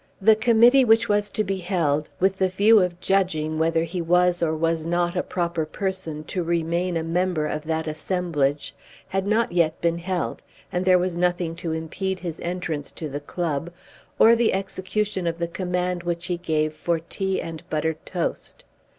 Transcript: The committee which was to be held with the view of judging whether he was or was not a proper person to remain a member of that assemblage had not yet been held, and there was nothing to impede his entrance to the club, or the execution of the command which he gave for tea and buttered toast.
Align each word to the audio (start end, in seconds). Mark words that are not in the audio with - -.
The 0.19 0.35
committee 0.35 0.83
which 0.83 1.07
was 1.07 1.29
to 1.29 1.43
be 1.43 1.57
held 1.57 2.09
with 2.19 2.37
the 2.39 2.47
view 2.47 2.79
of 2.79 2.99
judging 3.01 3.59
whether 3.59 3.83
he 3.83 4.01
was 4.01 4.41
or 4.41 4.55
was 4.57 4.83
not 4.83 5.15
a 5.15 5.21
proper 5.21 5.63
person 5.63 6.23
to 6.23 6.41
remain 6.41 6.97
a 6.97 7.03
member 7.03 7.45
of 7.45 7.65
that 7.65 7.85
assemblage 7.85 8.73
had 9.09 9.27
not 9.27 9.51
yet 9.51 9.79
been 9.79 9.99
held, 9.99 10.41
and 10.71 10.85
there 10.85 10.97
was 10.97 11.15
nothing 11.15 11.55
to 11.57 11.71
impede 11.73 12.21
his 12.21 12.39
entrance 12.39 12.91
to 12.93 13.09
the 13.09 13.19
club, 13.19 13.69
or 14.17 14.35
the 14.35 14.53
execution 14.53 15.27
of 15.27 15.37
the 15.37 15.47
command 15.47 16.01
which 16.01 16.25
he 16.25 16.37
gave 16.37 16.73
for 16.73 16.97
tea 16.99 17.39
and 17.39 17.61
buttered 17.69 18.03
toast. 18.03 18.63